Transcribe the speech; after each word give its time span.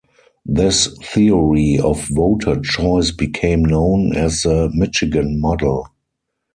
This 0.47 0.97
theory 1.13 1.77
of 1.77 2.07
voter 2.07 2.59
choice 2.59 3.11
became 3.11 3.63
known 3.63 4.15
as 4.15 4.41
the 4.41 4.71
Michigan 4.73 5.39
Model. 5.39 5.89